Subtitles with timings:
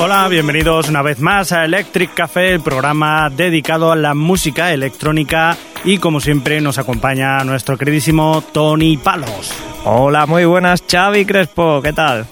[0.00, 5.56] Hola, bienvenidos una vez más a Electric Café, el programa dedicado a la música electrónica
[5.84, 9.50] y como siempre nos acompaña nuestro queridísimo Tony Palos.
[9.86, 12.26] Hola, muy buenas, Xavi Crespo, ¿qué tal?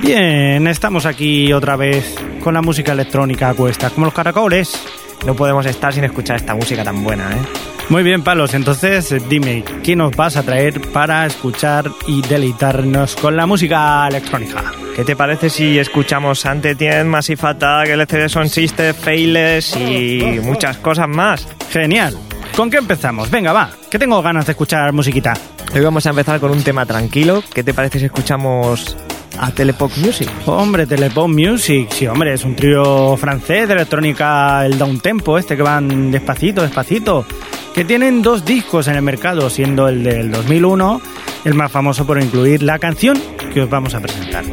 [0.00, 4.72] Bien, estamos aquí otra vez con la música electrónica a cuestas, como los caracoles.
[5.26, 7.38] No podemos estar sin escuchar esta música tan buena, ¿eh?
[7.88, 13.36] Muy bien, Palos, entonces dime, ¿qué nos vas a traer para escuchar y deleitarnos con
[13.36, 14.72] la música electrónica?
[14.96, 20.78] ¿Qué te parece si escuchamos Ante Tien, Massive Attack, LCD Son System, Failes y muchas
[20.78, 21.46] cosas más?
[21.70, 22.16] Genial.
[22.56, 23.30] ¿Con qué empezamos?
[23.30, 25.34] Venga, va, que tengo ganas de escuchar musiquita.
[25.74, 27.42] Hoy vamos a empezar con un tema tranquilo.
[27.52, 28.96] ¿Qué te parece si escuchamos
[29.38, 30.28] a Telepop Music?
[30.46, 35.56] Hombre, Telepop Music, sí, hombre, es un trío francés de electrónica, el down tempo, este
[35.56, 37.24] que van despacito, despacito,
[37.74, 41.00] que tienen dos discos en el mercado, siendo el del 2001
[41.44, 43.20] el más famoso por incluir la canción
[43.52, 44.44] que os vamos a presentar.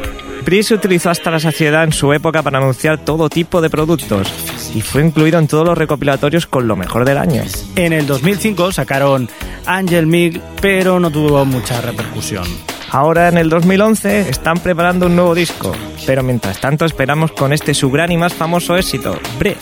[0.44, 4.26] Pris utilizó hasta la saciedad en su época para anunciar todo tipo de productos
[4.74, 7.42] y fue incluido en todos los recopilatorios con lo mejor del año.
[7.76, 9.28] En el 2005 sacaron
[9.66, 12.44] Angel Mig, pero no tuvo mucha repercusión.
[12.92, 15.72] Ahora en el 2011 están preparando un nuevo disco,
[16.06, 19.58] pero mientras tanto esperamos con este su gran y más famoso éxito, Breath.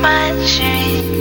[0.00, 1.17] My.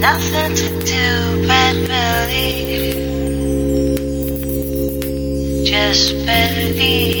[0.00, 2.94] Nothing to do but believe.
[5.64, 7.17] Just believe.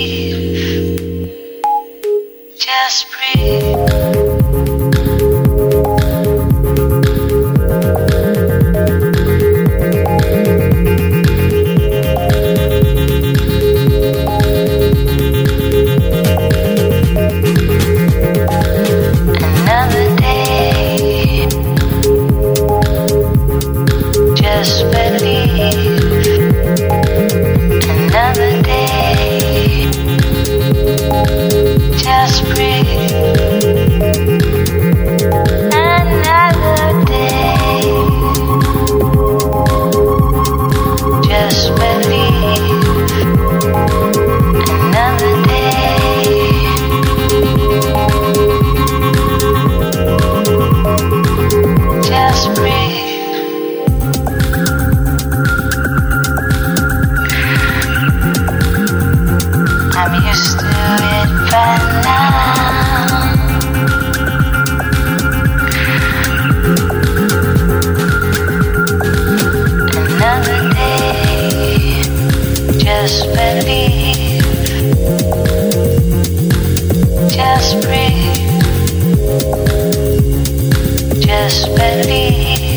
[81.48, 82.67] despedí.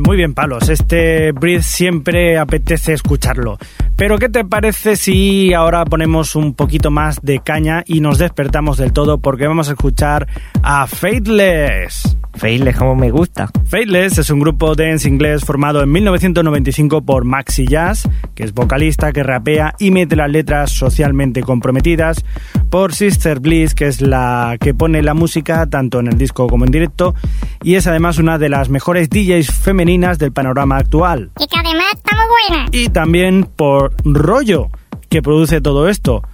[0.00, 0.68] Muy bien, Palos.
[0.68, 3.58] Este Breathe siempre apetece escucharlo.
[3.96, 8.78] Pero ¿qué te parece si ahora ponemos un poquito más de caña y nos despertamos
[8.78, 10.26] del todo porque vamos a escuchar
[10.62, 12.16] a Fateless?
[12.42, 13.48] Faithless como me gusta.
[13.66, 19.12] Fateless es un grupo dance inglés formado en 1995 por Maxi Jazz, que es vocalista,
[19.12, 22.24] que rapea y mete las letras socialmente comprometidas,
[22.68, 26.64] por Sister Bliss, que es la que pone la música tanto en el disco como
[26.64, 27.14] en directo,
[27.62, 31.30] y es además una de las mejores DJs femeninas del panorama actual.
[31.38, 32.66] Y que además está muy buena.
[32.72, 34.68] Y también por Rollo,
[35.08, 36.24] que produce todo esto.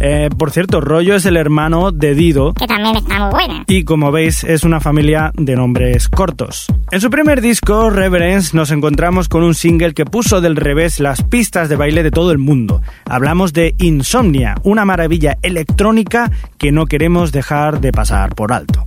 [0.00, 3.64] Eh, por cierto, Rollo es el hermano de Dido, Que también está muy buena.
[3.66, 6.66] y como veis es una familia de nombres cortos.
[6.90, 11.22] En su primer disco, Reverence, nos encontramos con un single que puso del revés las
[11.22, 12.82] pistas de baile de todo el mundo.
[13.06, 18.84] Hablamos de Insomnia, una maravilla electrónica que no queremos dejar de pasar por alto.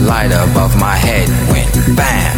[0.00, 2.36] Light above my head went bam.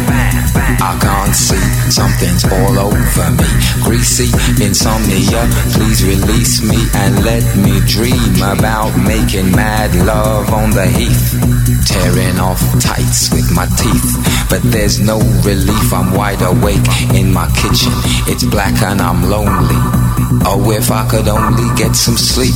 [0.81, 3.49] I can't see, something's all over me.
[3.83, 4.29] Greasy
[4.63, 11.37] insomnia, please release me and let me dream about making mad love on the heath.
[11.85, 15.93] Tearing off tights with my teeth, but there's no relief.
[15.93, 17.93] I'm wide awake in my kitchen.
[18.27, 20.00] It's black and I'm lonely.
[20.43, 22.55] Oh, if I could only get some sleep.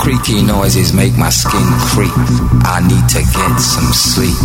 [0.00, 2.12] Creaky noises make my skin creep.
[2.64, 4.38] I need to get some sleep.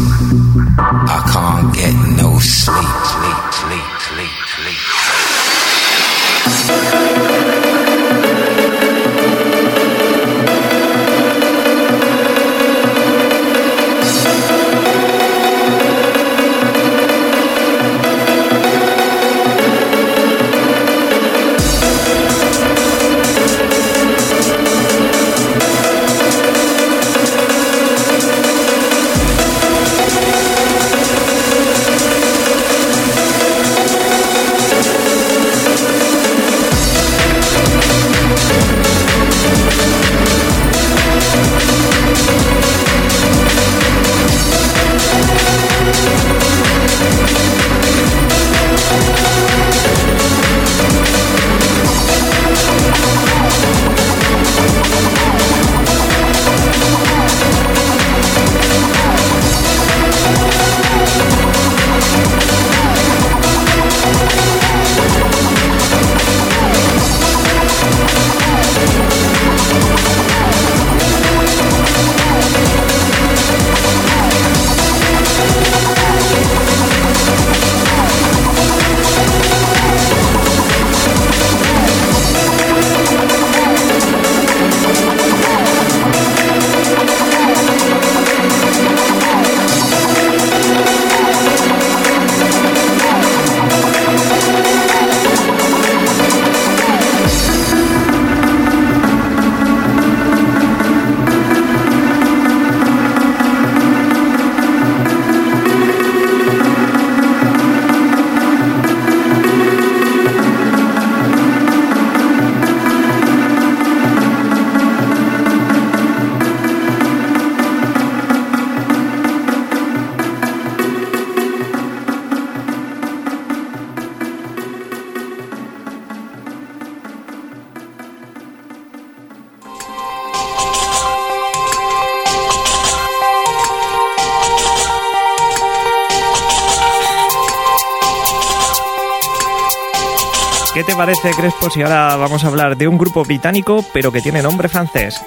[141.08, 144.68] Parece, Crespo, si ahora vamos a hablar de un grupo británico, pero que tiene nombre
[144.68, 145.22] francés?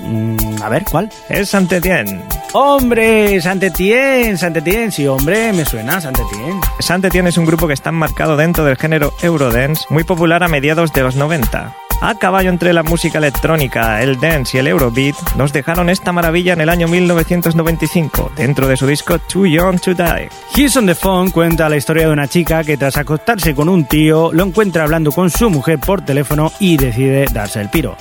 [0.00, 1.10] Mm, a ver, ¿cuál?
[1.28, 2.22] Es Saint-Étienne.
[2.54, 3.38] ¡Hombre!
[3.38, 6.58] Saint-Étienne, Saint-Étienne, sí, hombre, me suena, Saint-Étienne.
[6.78, 10.90] Saint-Étienne es un grupo que está enmarcado dentro del género Eurodance, muy popular a mediados
[10.94, 11.74] de los 90.
[12.00, 16.52] A caballo entre la música electrónica, el dance y el Eurobeat, nos dejaron esta maravilla
[16.52, 20.28] en el año 1995, dentro de su disco Too Young to Die.
[20.54, 23.86] Here's on the Phone cuenta la historia de una chica que tras acostarse con un
[23.86, 27.96] tío, lo encuentra hablando con su mujer por teléfono y decide darse el piro.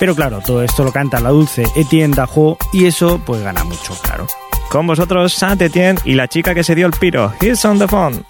[0.00, 3.94] Pero claro, todo esto lo canta la dulce Etienne Dajo y eso pues gana mucho,
[4.02, 4.26] claro.
[4.68, 7.32] Con vosotros, Saint-Étienne y la chica que se dio el piro.
[7.40, 8.24] Here's on the phone.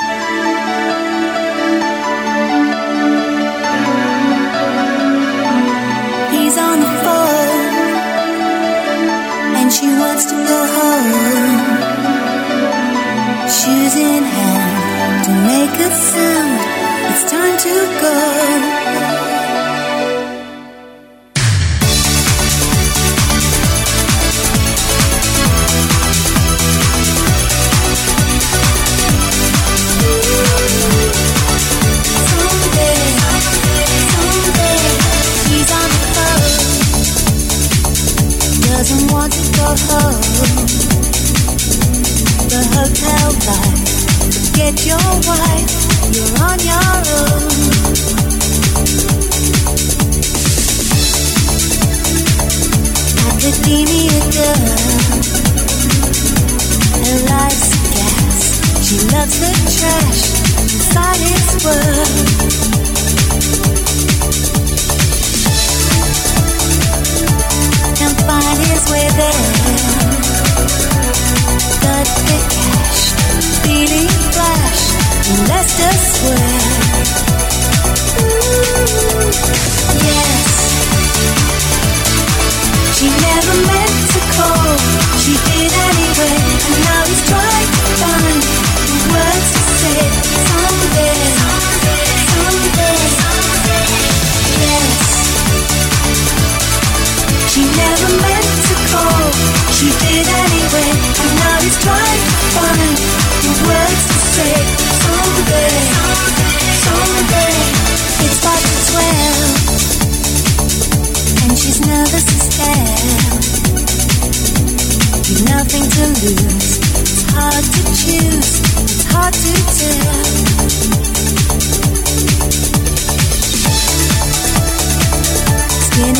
[10.16, 11.60] Wants to go home.
[13.58, 16.60] Shoes in hand to make a sound.
[17.10, 19.15] It's time to go.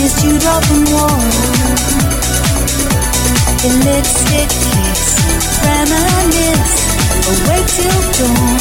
[0.06, 1.20] Dewdrop and warm.
[3.62, 5.02] Your lipstick kiss,
[5.66, 6.76] reminisce,
[7.26, 8.60] awake till dawn.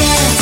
[0.00, 0.40] Yes,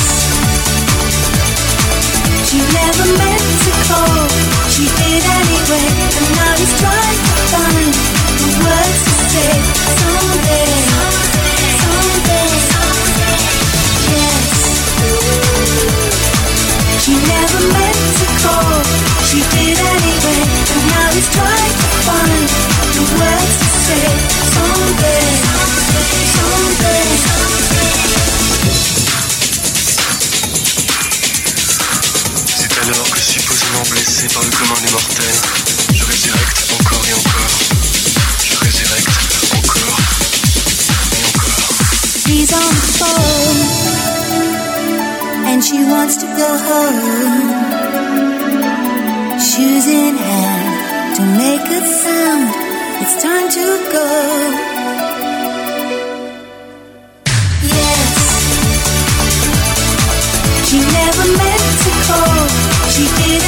[2.48, 4.28] she never meant to call.
[4.70, 7.92] She did anyway, and now he's trying to find
[8.38, 9.52] the words to say.
[9.98, 10.72] Someday,
[11.82, 12.37] someday,
[17.08, 18.84] She never meant to call.
[19.24, 22.44] She did anyway, and now he's trying to find
[22.92, 24.04] the words to say.
[24.52, 25.24] Someday,
[26.36, 27.08] someday.
[32.44, 35.40] C'est alors que supposément blessé par le commun des mortels,
[35.94, 37.56] je résurrecte encore et encore.
[38.44, 39.08] Je résurrecte
[39.56, 39.96] encore
[41.16, 41.72] et encore.
[42.26, 43.97] He's on the phone,
[45.50, 47.48] and she wants to go home.
[49.48, 52.48] Shoes in hand, to make a sound.
[53.02, 54.08] It's time to go.
[57.76, 58.10] Yes,
[60.68, 62.42] she never meant to call.
[62.94, 63.42] She did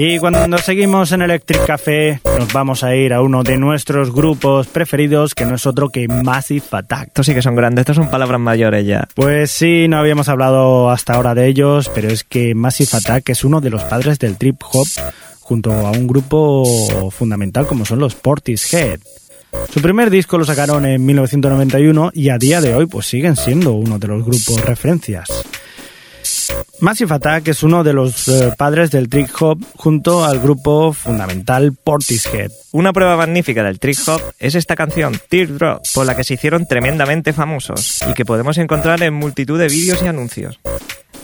[0.00, 4.68] Y cuando seguimos en Electric Café, nos vamos a ir a uno de nuestros grupos
[4.68, 7.08] preferidos, que no es otro que Massive Attack.
[7.08, 9.08] Estos sí que son grandes, estos son palabras mayores ya.
[9.16, 13.42] Pues sí, no habíamos hablado hasta ahora de ellos, pero es que Massive Attack es
[13.42, 14.86] uno de los padres del trip hop,
[15.40, 19.00] junto a un grupo fundamental como son los Portishead.
[19.68, 23.72] Su primer disco lo sacaron en 1991 y a día de hoy pues siguen siendo
[23.72, 25.28] uno de los grupos referencias.
[26.80, 31.72] Massive Attack es uno de los eh, padres del trip hop junto al grupo fundamental
[31.72, 32.50] Portishead.
[32.72, 36.66] Una prueba magnífica del trick hop es esta canción, Teardrop, por la que se hicieron
[36.66, 40.60] tremendamente famosos y que podemos encontrar en multitud de vídeos y anuncios.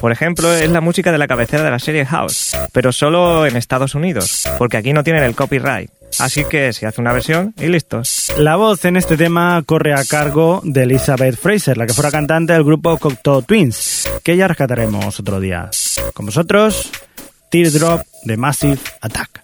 [0.01, 3.57] Por ejemplo, es la música de la cabecera de la serie House, pero solo en
[3.57, 5.91] Estados Unidos, porque aquí no tienen el copyright.
[6.21, 8.33] Así que se hace una versión y listos.
[8.39, 12.53] La voz en este tema corre a cargo de Elizabeth Fraser, la que fuera cantante
[12.53, 15.71] del grupo Cocteau Twins, que ya rescataremos otro día.
[16.13, 16.91] Con vosotros,
[17.51, 19.43] Teardrop de Massive Attack.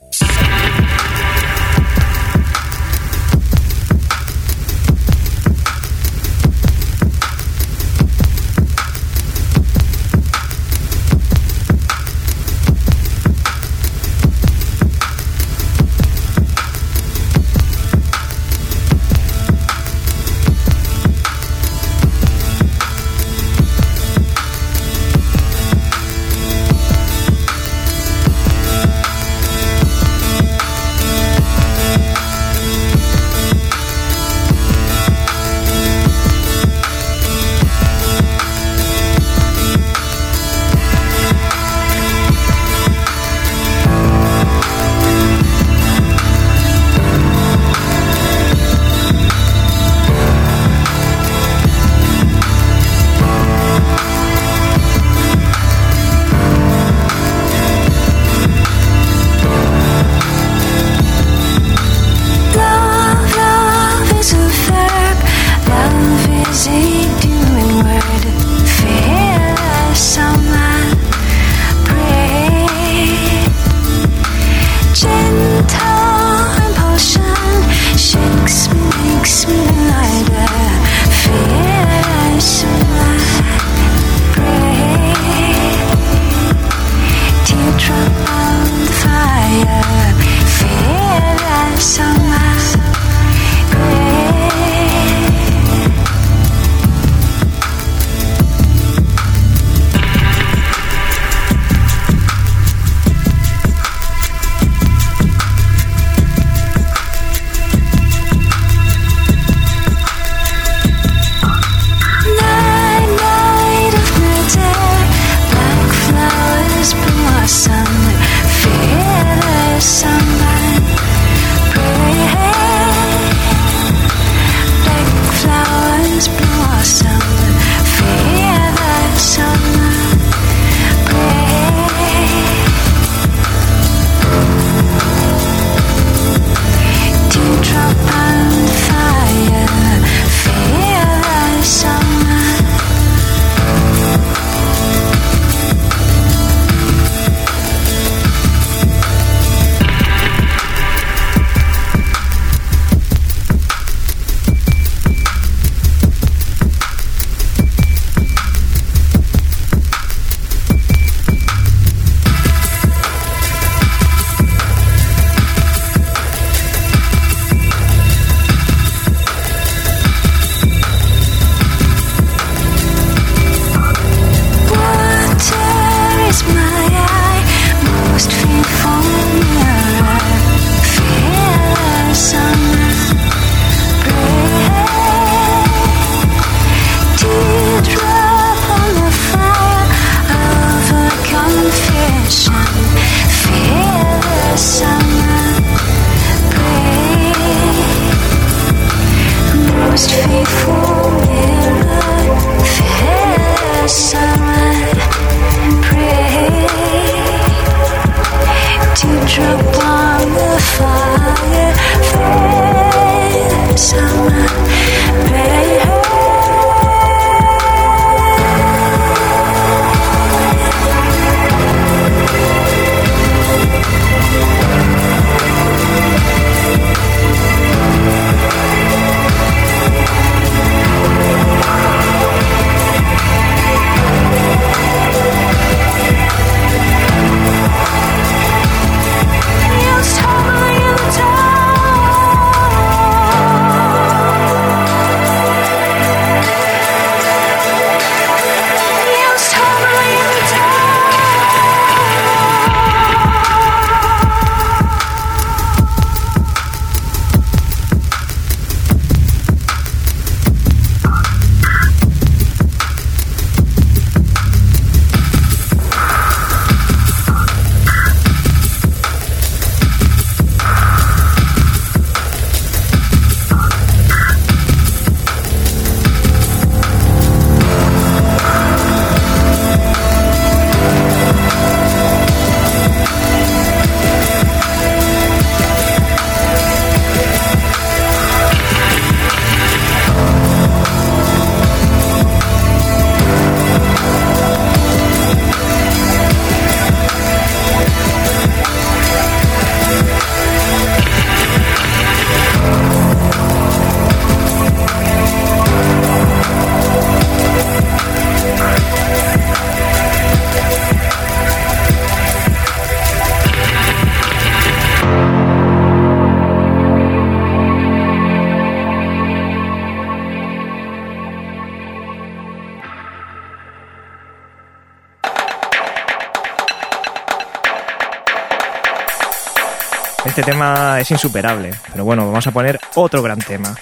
[330.41, 331.71] Este tema es insuperable.
[331.93, 333.75] Pero bueno, vamos a poner otro gran tema.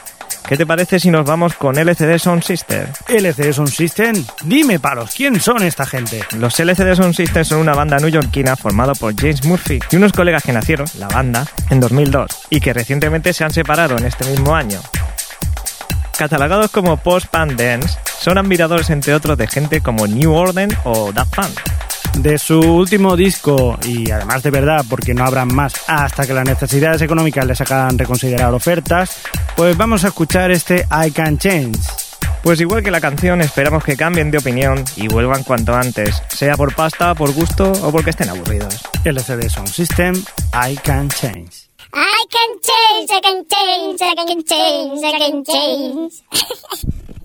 [0.48, 2.86] ¿Qué te parece si nos vamos con LCD Sound System?
[3.06, 6.24] LCD Sound System, dime palos, ¿quién son esta gente?
[6.36, 10.42] Los LCD Sound System son una banda newyorkina formada por James Murphy y unos colegas
[10.42, 14.56] que nacieron, la banda, en 2002 y que recientemente se han separado en este mismo
[14.56, 14.80] año.
[16.16, 21.36] Catalogados como post-punk dance, son admiradores entre otros de gente como New Order o Daft
[21.36, 21.60] Punk.
[22.16, 26.44] De su último disco, y además de verdad, porque no habrán más hasta que las
[26.44, 29.18] necesidades económicas les hagan reconsiderar ofertas,
[29.56, 31.78] pues vamos a escuchar este I Can Change.
[32.42, 36.56] Pues igual que la canción, esperamos que cambien de opinión y vuelvan cuanto antes, sea
[36.56, 38.80] por pasta, por gusto o porque estén aburridos.
[39.04, 40.14] LCD Sound System,
[40.54, 41.68] I Can Change.
[41.94, 46.22] I can change, I can change, I can change, I can change.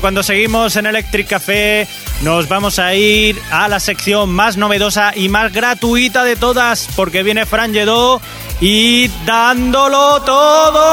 [0.00, 1.86] Cuando seguimos en Electric Café,
[2.22, 7.22] nos vamos a ir a la sección más novedosa y más gratuita de todas, porque
[7.22, 7.72] viene Fran
[8.60, 10.84] y dándolo todo.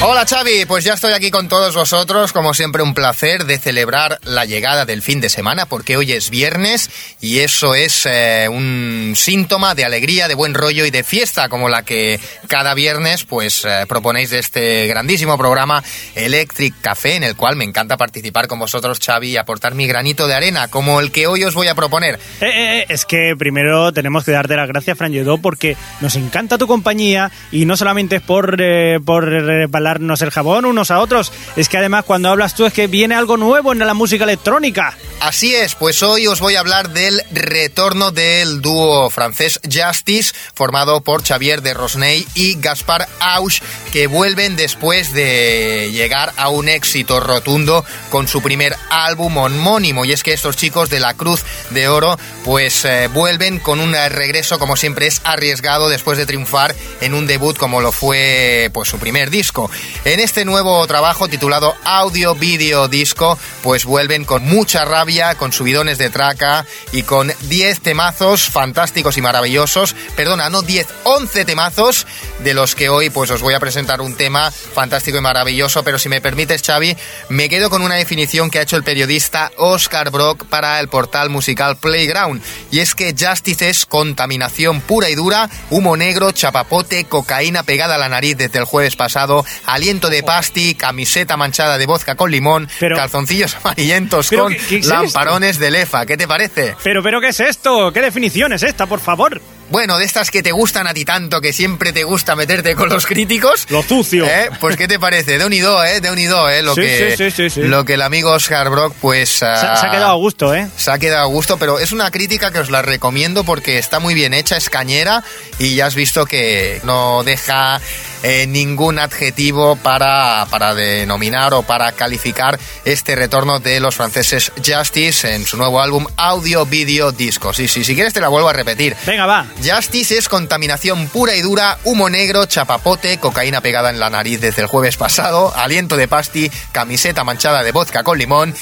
[0.00, 4.20] Hola Xavi, pues ya estoy aquí con todos vosotros, como siempre un placer de celebrar
[4.22, 6.88] la llegada del fin de semana, porque hoy es viernes
[7.20, 11.68] y eso es eh, un síntoma de alegría, de buen rollo y de fiesta, como
[11.68, 15.82] la que cada viernes pues eh, proponéis de este grandísimo programa
[16.14, 20.28] Electric Café, en el cual me encanta participar con vosotros Xavi y aportar mi granito
[20.28, 22.20] de arena, como el que hoy os voy a proponer.
[22.40, 27.32] Eh, es que primero tenemos que darte las gracias, Fran porque nos encanta tu compañía
[27.50, 28.56] y no solamente es por,
[29.04, 32.86] por rebalarnos el jabón unos a otros, es que además cuando hablas tú es que
[32.86, 34.96] viene algo nuevo en la música electrónica.
[35.20, 41.00] Así es, pues hoy os voy a hablar del retorno del dúo francés Justice, formado
[41.00, 43.60] por Xavier de Rosnay y Gaspar Auch,
[43.92, 50.04] que vuelven después de llegar a un éxito rotundo con su primer álbum homónimo.
[50.04, 53.94] Y es que estos chicos de la Cruz de Oro, pues eh, vuelven con un
[53.94, 58.88] regreso, como siempre es arriesgado, después de triunfar en un debut como lo fue pues
[58.88, 59.68] su primer disco.
[60.04, 65.98] En este nuevo trabajo titulado Audio Video Disco, pues vuelven con mucha rabia, con subidones
[65.98, 69.94] de traca y con 10 temazos fantásticos y maravillosos.
[70.16, 72.06] Perdona, no 10, 11 temazos,
[72.40, 75.82] de los que hoy pues os voy a presentar un tema fantástico y maravilloso.
[75.82, 76.96] Pero si me permites, Xavi,
[77.28, 81.30] me quedo con una definición que ha hecho el periodista Oscar Brock para el portal
[81.30, 82.42] musical Playground.
[82.70, 87.98] Y es que Justice es contaminación pura y dura, humo negro, chapapote, cocaína pegada a
[87.98, 92.68] la nariz desde el jueves pasado, aliento de pasti, camiseta manchada de vodka con limón,
[92.80, 96.06] Pero- calzoncillos amarillentos ¿Pero con qué- qué es lamparones de lefa.
[96.06, 96.74] ¿Qué te parece?
[96.82, 97.92] Pero, pero, ¿qué es esto?
[97.92, 99.40] ¿Qué definición es esta, por favor?
[99.70, 102.88] Bueno, de estas que te gustan a ti tanto, que siempre te gusta meterte con
[102.88, 103.66] los críticos.
[103.68, 104.24] Lo sucio.
[104.24, 104.50] ¿Eh?
[104.60, 105.38] Pues, ¿qué te parece?
[105.38, 106.00] De unido, ¿eh?
[106.00, 106.62] De unido, ¿eh?
[106.62, 107.62] Lo, Sí, que, sí, sí, sí, sí.
[107.62, 109.28] lo que el amigo Oscar Brock, pues...
[109.28, 110.68] Se, se ha quedado a gusto, ¿eh?
[110.76, 113.98] se ha quedado a gusto, pero es una crítica que os la recomiendo porque está
[113.98, 115.22] muy bien hecha, es cañera
[115.58, 117.80] y ya has visto que no deja
[118.22, 125.34] eh, ningún adjetivo para, para denominar o para calificar este retorno de los franceses Justice
[125.34, 127.52] en su nuevo álbum Audio Video Disco.
[127.52, 128.96] Sí, sí, si quieres te la vuelvo a repetir.
[129.06, 129.46] Venga, va.
[129.64, 134.62] Justice es contaminación pura y dura, humo negro, chapapote, cocaína pegada en la nariz desde
[134.62, 138.54] el jueves pasado, aliento de pasti, camiseta manchada de vodka con limón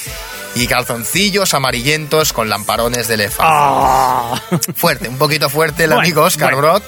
[0.55, 3.43] y calzoncillos amarillentos con lamparones de lefa.
[3.45, 4.41] Ah.
[4.75, 6.69] Fuerte, un poquito fuerte el Bueno, amigo Oscar bueno.
[6.69, 6.83] Brock.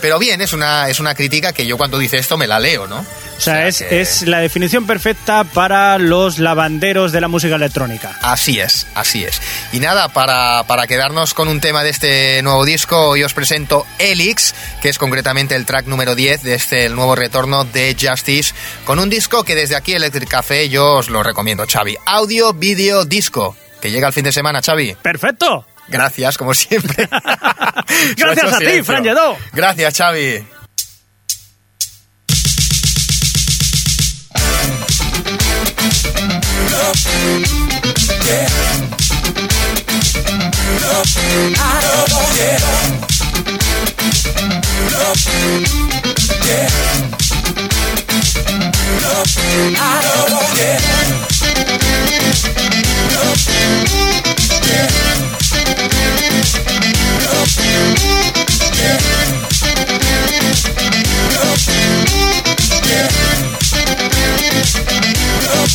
[0.00, 2.86] Pero bien, es una, es una crítica que yo cuando dice esto me la leo,
[2.86, 2.98] ¿no?
[3.36, 8.16] O sea, es, que- es la definición perfecta para los lavanderos de la música electrónica.
[8.22, 9.40] Así es, así es.
[9.72, 13.86] Y nada, para, para quedarnos con un tema de este nuevo disco, hoy os presento
[13.98, 18.54] Elix, que es concretamente el track número 10 de este el nuevo retorno de Justice,
[18.84, 21.96] con un disco que desde aquí Electric Café yo os lo recomiendo, Xavi.
[22.06, 24.96] Audio, video, disco, que llega el fin de semana, Xavi.
[25.00, 25.64] ¡Perfecto!
[25.88, 27.08] Gracias, como siempre.
[28.16, 29.36] Gracias a ti, Fran Lledó.
[29.52, 30.44] Gracias, Xavi.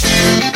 [0.04, 0.53] Yeah.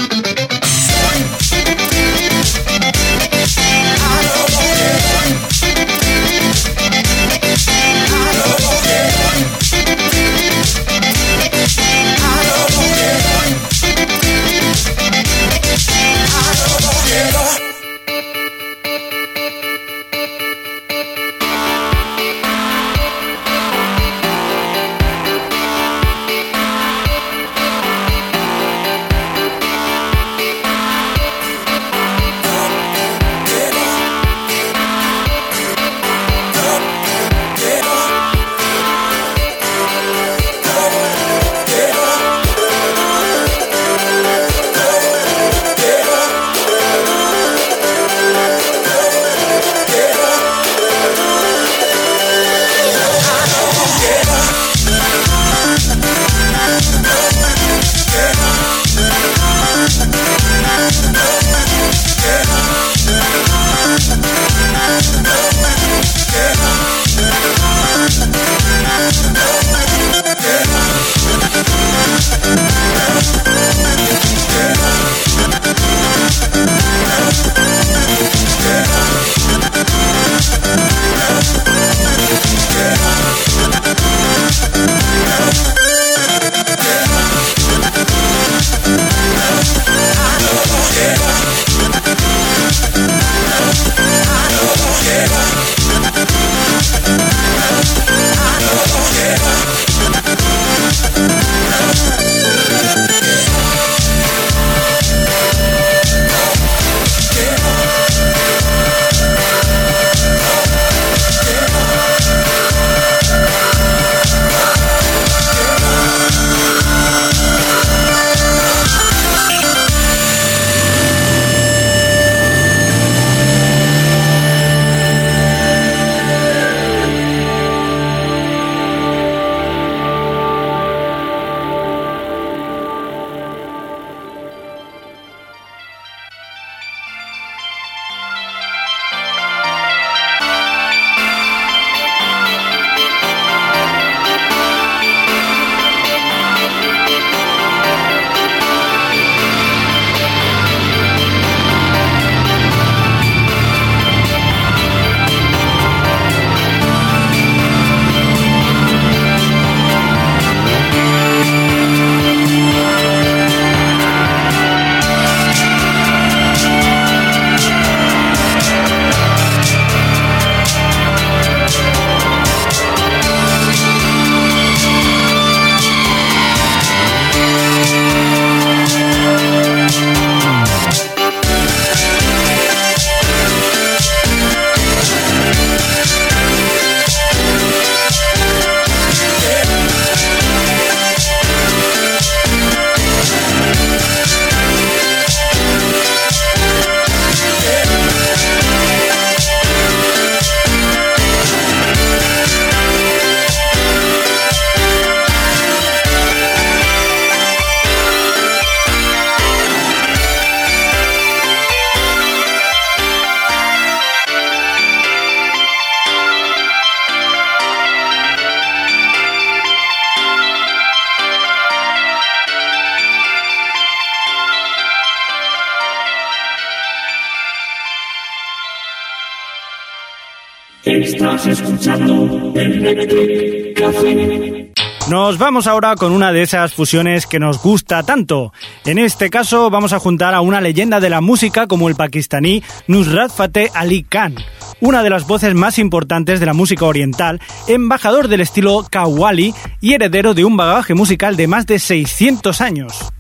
[235.09, 238.51] Nos vamos ahora con una de esas fusiones que nos gusta tanto.
[238.85, 242.61] En este caso vamos a juntar a una leyenda de la música como el pakistaní
[242.88, 244.35] Nusrat Fateh Ali Khan,
[244.81, 249.93] una de las voces más importantes de la música oriental, embajador del estilo Qawwali y
[249.93, 253.13] heredero de un bagaje musical de más de 600 años.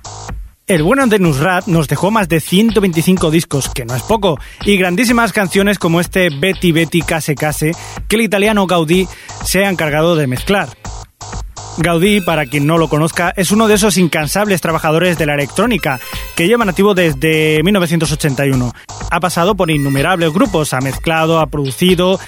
[0.67, 4.75] El bueno de Nusrat nos dejó más de 125 discos, que no es poco, y
[4.75, 7.71] grandísimas canciones como este Betty Betty Case Case,
[8.09, 9.07] que el italiano Gaudí
[9.45, 10.67] se ha encargado de mezclar.
[11.77, 16.01] Gaudí, para quien no lo conozca, es uno de esos incansables trabajadores de la electrónica
[16.35, 18.73] que llevan activo desde 1981.
[19.09, 22.19] Ha pasado por innumerables grupos, ha mezclado, ha producido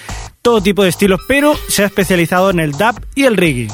[0.41, 3.67] todo tipo de estilos, pero se ha especializado en el dub y el reggae.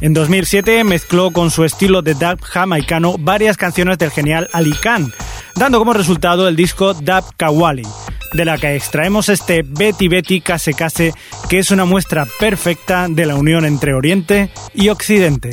[0.00, 5.12] En 2007 mezcló con su estilo de dub jamaicano varias canciones del genial Ali Khan,
[5.56, 7.86] dando como resultado el disco Dub Kawali,
[8.32, 11.12] de la que extraemos este Betty Betty Case Case,
[11.50, 15.50] que es una muestra perfecta de la unión entre Oriente y Occidente.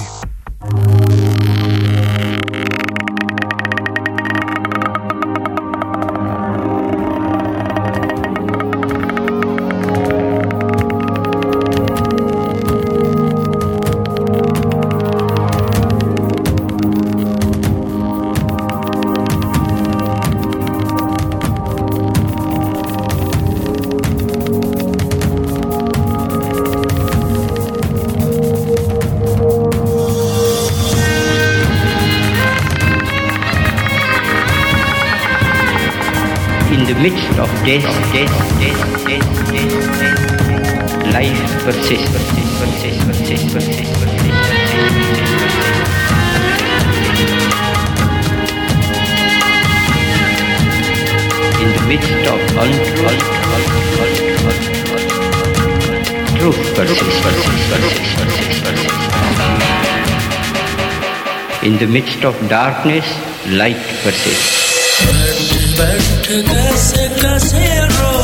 [37.67, 37.83] death,
[38.13, 40.23] death, death, death, death, death,
[41.13, 44.43] life persists, persists, persists, persists, persists, persists, persists.
[51.63, 53.23] In the midst of untruth,
[56.39, 59.07] truth persists, persists, persists, persists, persists.
[61.63, 63.07] In the midst of darkness,
[63.47, 64.63] light persists.
[65.79, 68.17] बैठ कैसे mezclas el.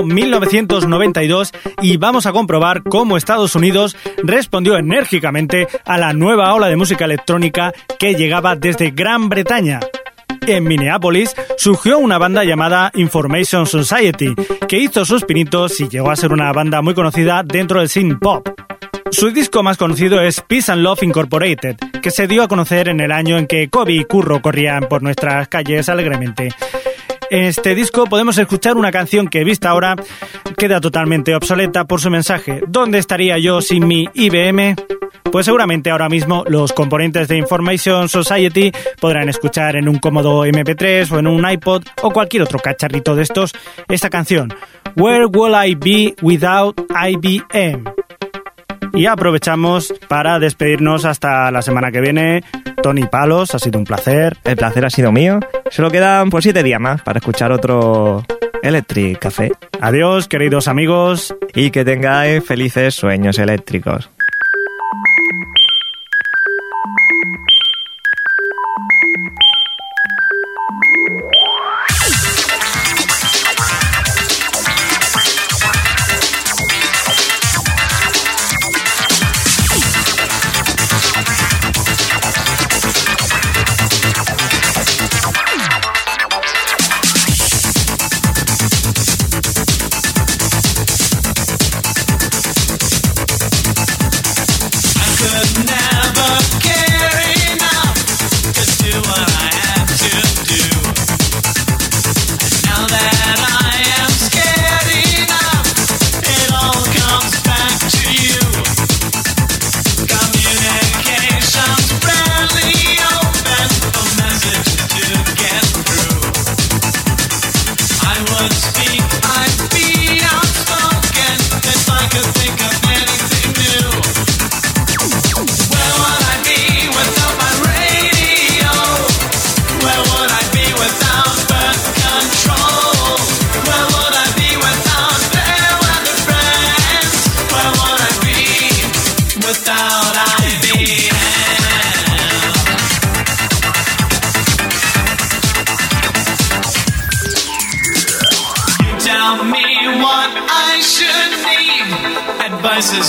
[0.00, 6.68] Año 1992 y vamos a comprobar cómo Estados Unidos respondió enérgicamente a la nueva ola
[6.68, 9.80] de música electrónica que llegaba desde Gran Bretaña.
[10.46, 14.34] En Minneapolis surgió una banda llamada Information Society,
[14.66, 18.18] que hizo sus pinitos y llegó a ser una banda muy conocida dentro del synth
[18.20, 18.48] pop.
[19.10, 23.00] Su disco más conocido es Peace and Love Incorporated, que se dio a conocer en
[23.00, 26.50] el año en que Kobe y Curro corrían por nuestras calles alegremente.
[27.30, 29.94] En este disco podemos escuchar una canción que, vista ahora,
[30.56, 32.60] queda totalmente obsoleta por su mensaje.
[32.66, 34.74] ¿Dónde estaría yo sin mi IBM?
[35.30, 41.08] Pues seguramente ahora mismo los componentes de Information Society podrán escuchar en un cómodo MP3
[41.12, 43.52] o en un iPod o cualquier otro cacharrito de estos
[43.88, 44.52] esta canción,
[44.96, 47.84] Where Will I Be Without IBM?
[48.94, 52.44] Y aprovechamos para despedirnos hasta la semana que viene.
[52.82, 54.36] Tony Palos, ha sido un placer.
[54.44, 55.40] El placer ha sido mío.
[55.70, 58.24] Solo quedan pues siete días más para escuchar otro
[58.62, 59.52] Electric Café.
[59.80, 61.34] Adiós, queridos amigos.
[61.54, 64.10] Y que tengáis felices sueños eléctricos.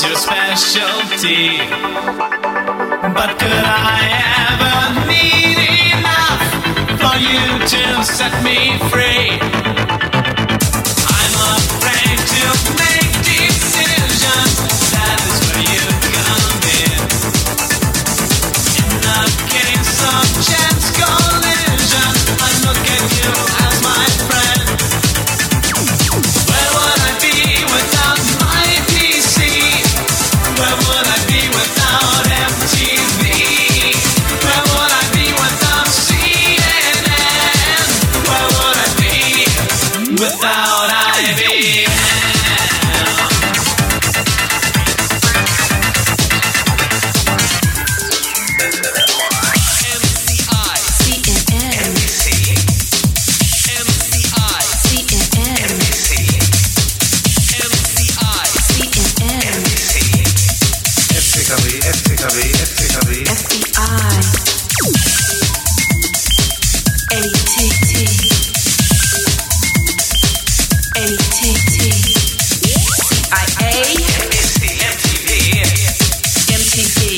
[0.04, 1.58] Your specialty.
[3.18, 4.02] But could I
[4.49, 4.78] ever
[5.12, 5.60] need
[5.93, 6.43] enough
[7.02, 7.43] for you
[7.74, 9.11] to set me free?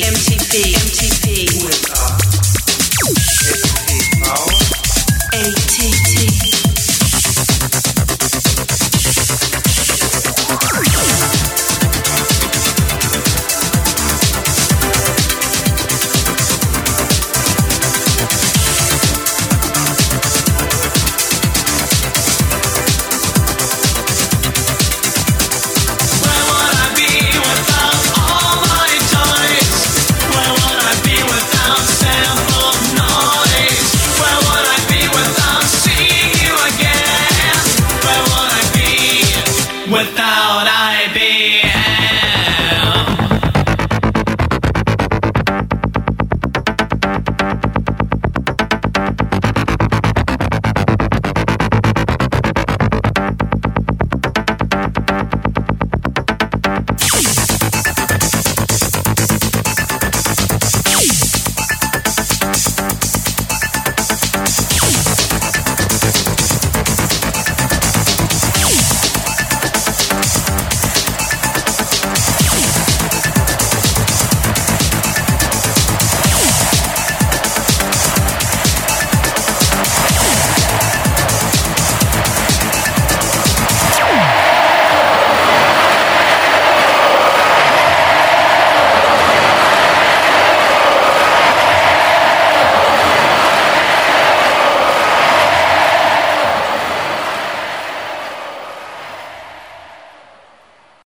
[0.04, 2.13] MTP, MTP.